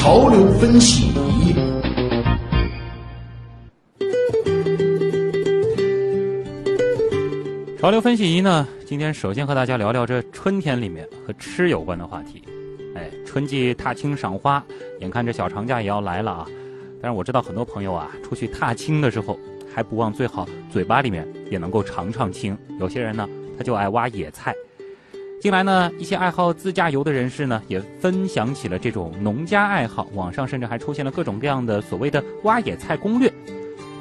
[0.00, 1.54] 潮流分析仪。
[7.78, 12.42] 潮流分析仪呢，今天首先和大家聊聊这春天里面和吃有关的话题。
[12.94, 14.64] 哎，春季踏青赏花，
[15.00, 16.46] 眼看这小长假也要来了啊！
[17.02, 19.38] 但是我知道很多朋友啊，出去踏青的时候，
[19.70, 22.56] 还不忘最好嘴巴里面也能够尝尝青。
[22.78, 23.28] 有些人呢，
[23.58, 24.54] 他就爱挖野菜。
[25.40, 30.06] 近来呢，一些爱好自驾游的人士呢，也分享起了这种农家爱好。
[30.12, 33.32] 网上甚至还出现了各种各样的所谓的挖野菜攻略。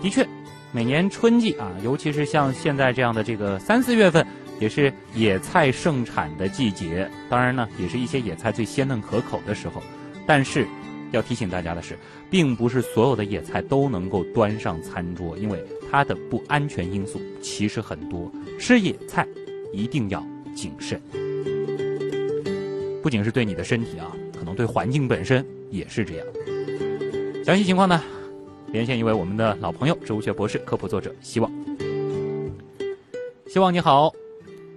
[0.01, 0.27] 的确，
[0.73, 4.27] 每年春季啊，尤其是像现在这样的这个三四月份，
[4.59, 7.09] 也是野菜盛产的季节。
[7.29, 9.81] 当然呢，也是一些野菜最鲜嫩可口的时候。
[10.27, 10.67] 但是，
[11.11, 11.97] 要提醒大家的是，
[12.29, 18.29] 并不是所有的野菜都能够端上餐桌，因为它的不安全因素其实很多。
[18.59, 19.25] 吃野菜
[19.71, 20.21] 一定要
[20.53, 21.01] 谨慎。
[23.01, 26.27] 不仅是对你的身体啊，可能对环境本身也是这样。
[27.43, 28.01] 详细情况呢，
[28.67, 31.51] 连线一位我们的老朋友，植物学博士、科普作者希望。
[33.47, 34.13] 希望你好，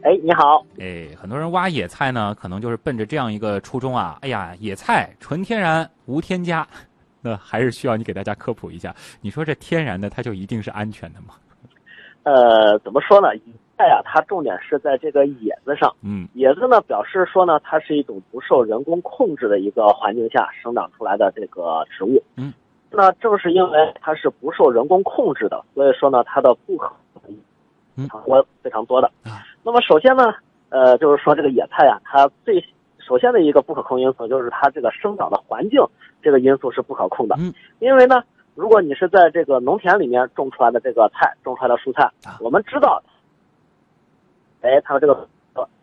[0.03, 4.19] 哎，你好，哎，很多人挖野菜呢，可能就是奔着这样一个初衷啊。
[4.23, 6.67] 哎呀，野菜纯天然无添加，
[7.21, 8.95] 那还是需要你给大家科普一下。
[9.21, 11.35] 你说这天然的，它就一定是安全的吗？
[12.23, 13.29] 呃，怎么说呢？
[13.77, 15.93] 菜呀，它重点是在这个野子上。
[16.03, 22.23] 嗯，野子呢，表示说呢，它是一种不受人工控制的一个环境下生长出来的这个植物。
[22.37, 22.53] 嗯，
[22.91, 26.93] 那正是因为它是不受人工控制的，所以说呢，它的不可
[27.97, 29.09] 嗯多非常多的。
[29.25, 30.33] 啊，那么首先呢，
[30.69, 32.65] 呃，就是说这个野菜啊，它最
[32.99, 35.81] 首先的一个不可控因素就是它这个生长的环境
[36.23, 37.37] 这个因素是不可控的。
[37.39, 38.23] 嗯，因为呢，
[38.55, 43.03] 如果你是在这个农田里面种出来的这个菜，种出来的蔬菜，啊我们知道。
[44.63, 45.29] 哎，它的这个，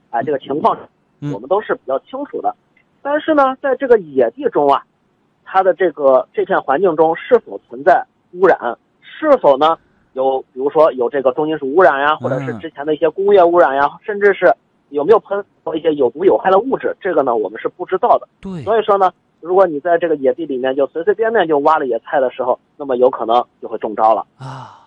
[0.09, 0.77] 哎，这个情况，
[1.21, 2.55] 嗯我们都是比较清楚的。
[3.01, 4.83] 但是呢，在这个野地中啊，
[5.45, 8.03] 它的这个这片环境中是否存在
[8.33, 8.57] 污染，
[9.01, 9.77] 是否呢
[10.13, 14.53] 有，比如说有这个重金属污染呀，或者是嗯之前的一些工业污染呀，甚至是
[14.89, 18.27] 有没有喷到一些有毒有害的物质，这个呢我们是不知道的。
[18.41, 24.25] 对，所以说呢，如果你在这个野地里面就随随便便就挖了野菜的时候，那么有可能就会中招了。
[24.37, 24.78] 啊，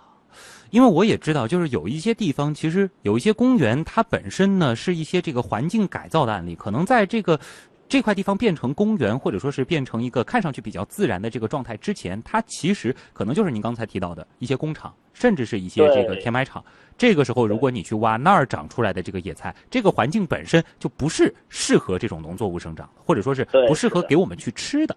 [0.72, 7.38] 因为我也知道，就是有一些地方，其实有一些公园，它本身呢是一些这个环境改造的案例，可能在这个
[7.86, 16.64] 这块地方变成公园，或者说是变成一个看上去比较自然的这个状态之前，它其实可能就是您刚才提到的一些工厂，甚至是一些这个填埋场。
[16.96, 24.96] 这个时候，如果你去挖那儿长出来的这个野菜，这个环境本身就不是适合这种农作物生长，或者说是不适合给我们去吃的。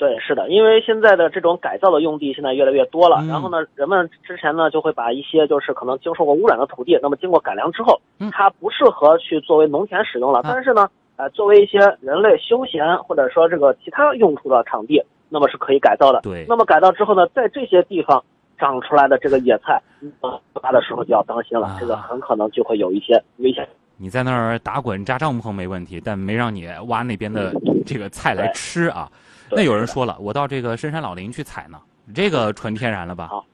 [0.00, 16.20] 对，是的，因为现在的这种改造的用地现在越来越多了，嗯然后呢，人们之前呢就会把一些就是可能经受过污染的土地，那么经过改良之后嗯，它不适合去作为农田使用了，啊但是呢，呃，作为一些人类休闲或者说这个其他用处的场地，那么是可以改造的。
[16.22, 18.24] 对那么改造之后呢，在这些地方
[18.58, 19.78] 长出来的这个野菜，
[20.22, 23.68] 呃，挖的时候就要当心了，啊这个很可能就会有一些危险。
[24.02, 27.52] 你在那儿打滚扎帐篷没问题，但没让你挖那边的
[27.84, 29.10] 这个菜来吃啊。
[29.50, 31.78] 那有人说了，我到这个深山老林去采呢，
[32.14, 33.26] 这个纯天然了吧？
[33.26, 33.44] 好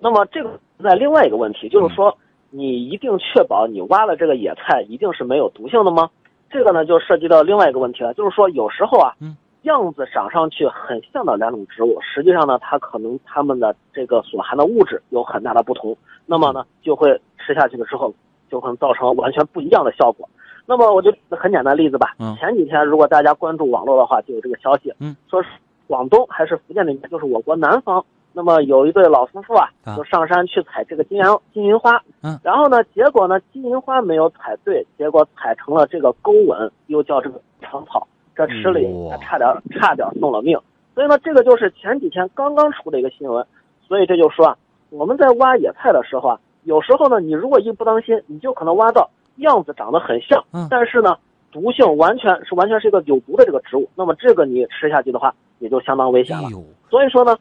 [0.00, 2.16] 那么这个在另外一个问题，就是说，
[2.50, 6.08] 你一定确保你挖的这个野菜一定是没有毒性的吗？
[6.48, 18.14] 这个呢就涉及到另外一个问题了，就是说有时候啊，嗯样子长上去很像的两种植物，实际上呢，它可能它们的这个所含的物质有很大的不同，那么呢，就会吃下去了之后，
[18.48, 20.28] 就会造成完全不一样的效果。
[20.70, 22.36] 那么我就举个很简单的例子吧，嗯。
[22.36, 25.48] 前几天如果大家关注网络的话，就有这个消息，嗯，说是
[25.86, 31.24] 广东还是福建那边，就是我国南方，那么有一对老夫妇啊啊，就上山去采这个金银
[31.54, 38.06] 金银花，嗯，然后呢，结果呢，金银花没有采对，结果采成了这个钩吻，又叫这个长草，
[38.36, 40.58] 这吃了哇差点差点送了命。
[40.94, 43.42] 所以呢，这个就是前几天刚刚出的一个新闻，
[43.86, 44.56] 所以这就说啊，
[44.90, 51.16] 我们在挖野菜的时候啊，有时候呢，你如果一不当心，你就可能挖到样子长得很像，嗯但是呢，
[51.50, 56.52] 毒性完全是完全是一个有毒的这个植物，那么这个你吃下去的话，也就相当危险了哎。
[56.90, 57.36] 所以说呢，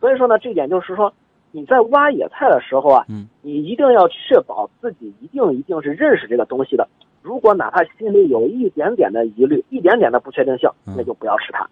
[0.00, 1.12] 所以说呢，这一点就是说，
[1.50, 6.86] 你在挖野菜的时候啊，嗯，你一定要确保自己一定一定是认识这个东西的。
[7.22, 11.68] 如果哪怕心里有一点点的疑虑，一点点的不确定性，嗯那就不要吃它。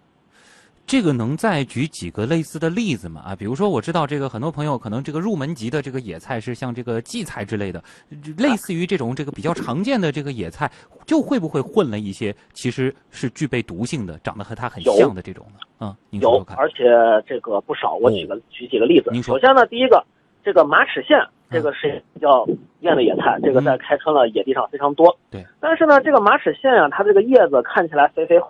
[0.87, 3.21] 这个能再举几个类似的例子吗？
[3.27, 7.83] 啊，比如说我知道这个很多朋友可能这个入门级的这个野菜是像这个荠菜之类的，
[8.38, 10.71] 类似于这种这个比较常见的这个野菜，
[11.05, 15.59] 就会不会混了一些其实是具备毒性的，长得和它很像的这种呢？
[15.81, 16.56] 嗯，您说有说，看。
[16.56, 16.85] 而且
[17.27, 17.94] 这个不少。
[17.94, 19.21] 我举个、举几个例子您。
[19.21, 20.05] 说首先呢，第一个，
[20.44, 22.47] 这个马齿苋，这个是比较
[22.81, 25.17] 艳的野菜，这个在开春了野地上非常多。
[25.31, 25.44] 对。
[25.59, 28.41] 但是呢，这个马齿苋啊、它这个叶子看起来肥肥，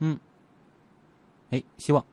[0.00, 0.18] 嗯，
[1.54, 2.04] 哎，希望。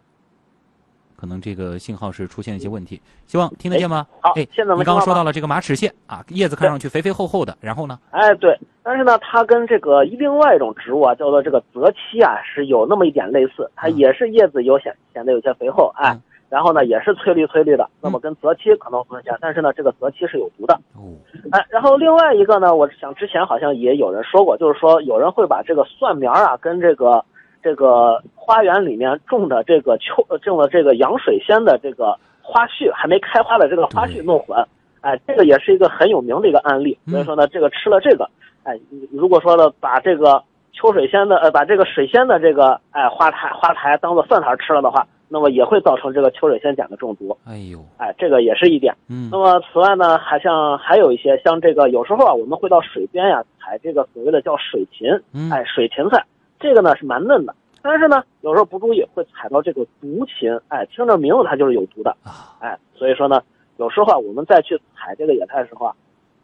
[1.16, 4.08] 可能这个信号是出现一些问题，希望听得见吗？
[4.22, 8.00] 好，哎，现在你刚刚说到了这个马齿苋啊，叶子看上去肥肥厚厚的，然后呢？
[8.10, 20.74] 哎，对，但是呢，它跟这个另外一种植物啊，叫做这个泽漆啊，是有那么一点类似，它也是叶子有显显得有些肥厚，哎，然后呢也是翠绿翠绿的，那么跟泽漆可能很像，但是呢，这个泽漆是有毒的。
[20.96, 21.14] 哦，
[21.52, 27.24] 哎，然后另外一个呢，我想之前好像也有人说过，就是说有人会把这个蒜苗啊跟这个。
[27.64, 34.58] 这个花园里面种的这个秋种的这个洋水仙的这个花絮还没开花的这个花絮弄混，
[35.02, 36.98] 哎，这个也是一个很有名的一个案例。
[37.08, 38.30] 所以说呢，这个吃了这个，
[38.64, 38.78] 哎，
[39.12, 40.44] 如果说呢把这个
[40.74, 47.38] 秋水仙的呃把这个水仙的这个哎花台花台当做蒜苔吃了的话，那么也会造成这个秋水仙碱的中毒。
[47.46, 48.94] 哎呦，哎，这个也是一点。
[49.10, 49.30] 嗯。
[49.32, 55.10] 那么此外呢，还像还有一些像这个有时候啊，我们会到水边呀采这个所谓的叫水芹，
[55.52, 56.24] 哎，水芹菜。
[56.62, 62.16] 这个呢是蛮嫩的，但是呢，有时候不注意会踩到这个毒芹，哎，听着名字它就是有毒的，
[62.60, 63.42] 哎，所以说呢，
[63.78, 65.96] 有时候啊，我们再去采这个野菜的时候啊，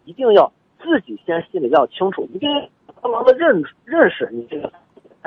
[0.06, 2.60] 一定要自己先心里要清楚，一定要
[3.04, 4.72] 牢牢的认认识你这个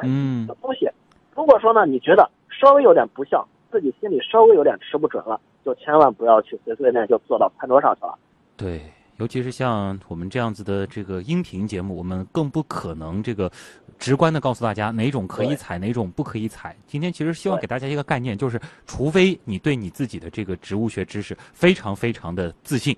[0.02, 0.90] 嗯东西。
[1.34, 8.14] 如果说呢，你觉得稍微有点不像，自己心里稍微有点吃不准了，就千万不要去随随便便就坐到餐桌上去了。
[8.56, 8.80] 对。
[9.20, 13.52] 尤其是像我们这样子的这个音频节目，我们更不可能这个
[13.98, 16.74] 直观的告诉大家哪种可以采，哪种不可以采。
[16.86, 22.96] 今天其实希望给大家一个概念，就是除非你对你自己的这个植物学知识非常非常的自信。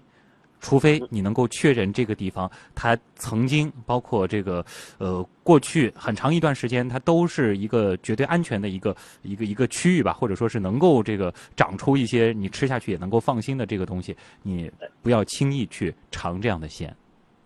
[0.63, 4.65] 除非你能够确认这个地方，它曾经包括这个，
[4.97, 14.71] 呃，过去很长一段时间，它都是一个绝对安全的一个一个一个区域吧，或者说是能够这个长出一些你吃下去也能够放心的这个东西，你
[15.03, 16.95] 不要轻易去尝这样的鲜。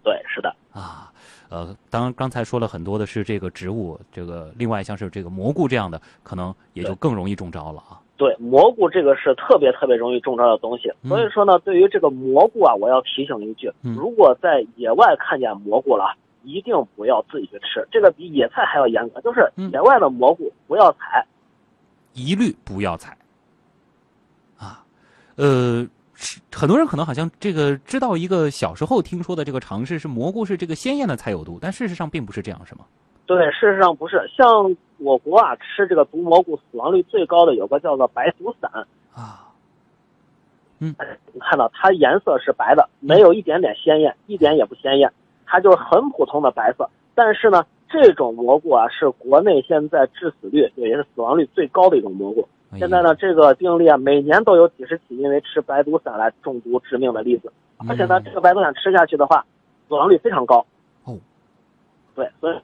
[0.04, 0.54] 对，是的。
[0.70, 1.10] 啊，
[1.48, 7.98] 呃，当刚才说了很多的是这个植物，这个另外像是这个蘑菇这样的，可能也就更容易中招了啊。
[8.16, 17.86] 对蘑菇这个是特别特别容易中招的东西，所以说呢，对于这个蘑菇啊，我要提醒一句：如果在野外看见蘑菇了，一定不要自己去吃。
[17.90, 21.26] 这个比野菜还要严格，就是野外的蘑菇不要采，
[22.14, 23.16] 一律不要采。
[24.56, 24.82] 啊，
[25.36, 25.86] 呃，
[26.54, 32.86] 很多人可能好像这个知道一个小时候听说的这个常识是蘑菇是这个鲜艳的才有毒，但事实上并不是这样，是吗？
[33.26, 34.24] 对，事实上不是。
[34.34, 38.70] 像我国啊，吃这个毒蘑菇死亡率最高的有个叫做白毒伞
[39.14, 39.42] 啊。
[40.78, 40.94] 嗯，
[41.32, 45.10] 你看到它颜色是白的，没有一点点鲜艳，一点也不鲜艳，
[45.46, 46.88] 它就是很普通的白色。
[47.14, 52.46] 但是呢，这种蘑菇啊，是国内现在致死率也是死亡率最高的一种蘑菇。
[52.78, 57.50] 现在呢，这个病例啊，每年都有几十起因为吃白毒伞来中毒致命的例子。
[57.88, 59.44] 而且呢，这个白毒伞吃下去的话，
[59.88, 60.64] 死亡率非常高。
[61.04, 61.16] 哦，
[62.14, 62.56] 对，所以。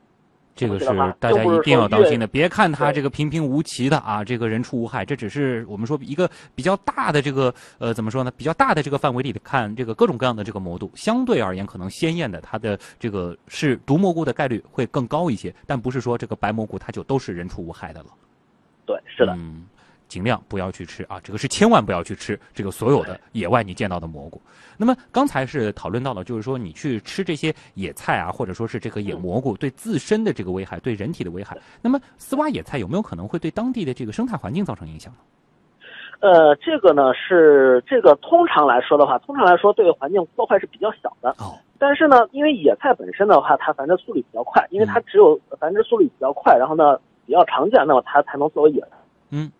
[0.54, 0.86] 这个是
[1.18, 8.30] 大家一定要当心的，别看它这个平平无奇的啊，这个人畜无害，这只是我们说一个比较大的这个呃怎么说呢？
[8.36, 18.06] 比较大的这个范围里的看这个各种各样的这个蘑菇，相对而言可能鲜艳的它的这个是毒蘑菇的概率会更高一些，但不是说这个白蘑菇它就都是人畜无害的了。
[18.84, 19.32] 对，是的。
[19.34, 19.64] 嗯。
[20.12, 24.38] 尽量不要去吃啊，这个是千万不要去吃这个所有的野外你见到的蘑菇。
[24.76, 31.56] 那么刚才是讨论到了，就是说你去吃这些野菜啊，或者说是这个野蘑菇对自身的这个危害，对人体的危害。
[31.80, 35.18] 那么丝瓜野菜有没有可能会对当地的这个生态环境造成影响呢？
[36.20, 41.30] 呃，这个呢是这个通常来说的话，通常来说对环境破坏是比较小的。
[41.38, 41.56] 哦。
[41.78, 46.96] 但是呢，因为野菜本身的话，它繁殖速率比较快，因为它只有繁殖速率比较快，然后呢
[47.26, 48.88] 比较常见，那么它才能作为野菜。
[49.30, 49.50] 嗯。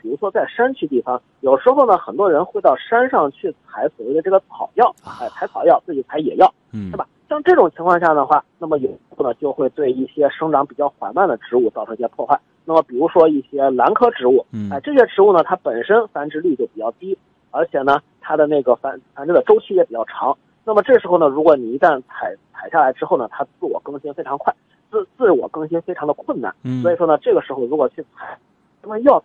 [0.00, 7.06] 比如说在山区地方，有时候呢，很多人会到山上去采所谓的这个草药，哎，采草药，自己采野药，嗯，是吧？
[7.28, 12.38] 像这种情况下的话，那么有呢就会对一些生长比较缓慢的植物造成一些破坏。
[12.64, 17.16] 那么比如说一些兰科植物，哎，这些植物呢，它本身繁殖率就比较低，
[17.50, 20.36] 而且呢，它的那个繁繁殖的周期也比较长。
[20.64, 24.52] 那么这时候呢，如果你一旦采采下来之后呢，它自我更新非常快，
[24.90, 26.54] 自自我更新非常的困难。
[26.64, 28.36] 嗯，所以说呢，这个时候如果去采。
[28.82, 29.22] 那么要，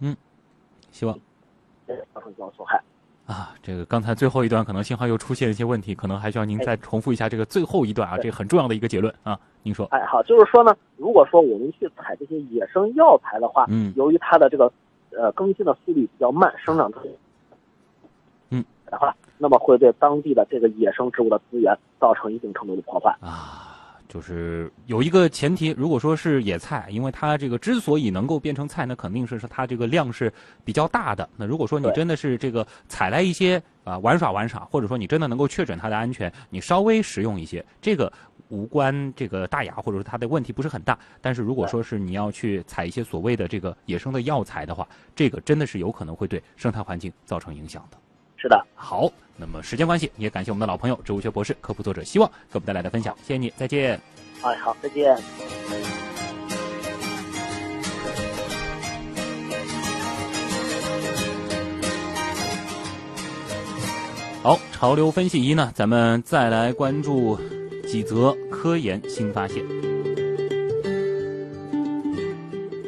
[0.00, 0.16] 嗯，
[0.90, 1.18] 希望。
[2.14, 2.82] 造成较损害
[3.26, 3.54] 啊。
[3.62, 9.38] 这个刚才最后一段可能信号又出现一些问题，可能还需要您再重复一下这个最后一段啊，这个很重要的一个结论啊。
[9.62, 14.72] 您说，哎，好，就是说呢，如果说我们去采这些野生药材的话，嗯，由于它的这个
[15.10, 16.90] 呃更新的速率比较慢，生长
[18.48, 18.64] 嗯。
[18.86, 23.14] 的话，那么会对当地的这个野生植物的资源造成一定程度的破坏。
[23.20, 23.73] 啊。
[24.14, 30.32] 就是有一个前提，如果说是野菜，因为它这个之所以能够变成菜，那肯定是说它这个量是
[30.64, 31.28] 比较大的。
[31.36, 38.10] 那如果说你真的是这个采来一些啊、玩耍玩耍，或者说你真的能够确诊它的安全，你稍微食用一些，这个
[38.50, 40.96] 无关这个大雅，或者说它的问题不是很大。
[41.20, 47.98] 但是如果说是你要去采一些所谓的这个野生的药材的话，这个真的是有可能会对生态环境造成影响的。
[48.44, 53.98] 是的，好，那么时间关系，也感谢我们的老朋友植物学博士、科普作者希望给我们带来的分享，谢谢你，再见。
[54.42, 55.16] 哎，好，再见。
[64.42, 67.38] 好，潮流分析一呢，咱们再来关注
[67.88, 69.64] 几则科研新发现。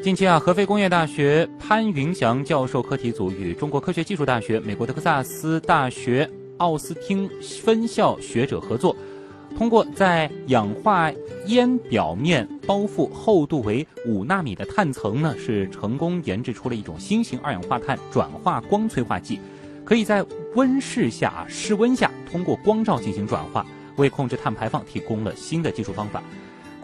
[0.03, 7.29] 近期啊，合肥工业大学潘云祥教授课题组与中国科学技术大学、美国德克萨斯大学奥斯汀
[7.61, 8.95] 分校学者合作，
[9.59, 11.11] 通过在氧化
[11.47, 19.41] 烟表面包覆厚度为五纳米的碳层呢，是成功研制出了一种新型二氧化碳转化光催化剂，
[19.85, 26.23] 可以在温室下室温下通过光照进行转化，为控制碳排放提供了新的技术方法。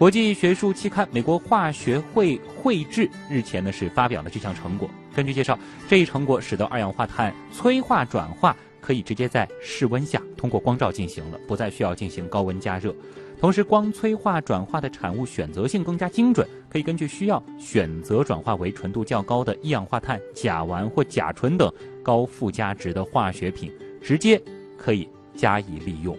[0.02, 4.90] 国际学术期刊《美国化学会绘制》日前呢是发表了这项成果。
[5.14, 5.56] 根据介绍，
[5.88, 12.92] 这一成果使得二氧化碳催化转化可以直接在室温下通过光照进行了，不再需要进行高温加热。
[13.40, 24.42] 同时，光催化转化的产物选择性更加精准，可以根据需要选择转化为纯度较高的一氧化碳、甲烷或甲醇等高附加值的化学品，直接
[24.76, 26.18] 可以加以利用。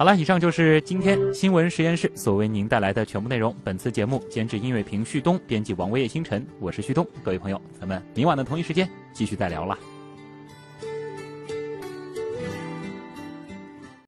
[0.00, 3.54] 好了，以上就是今天新闻实验室所为您带来的全部内容。
[3.62, 7.06] 本次节目监制音乐评旭东，编辑王维叶星辰，我是旭东。
[7.22, 9.78] 各位朋友，咱们明晚的同一时间继续再聊了。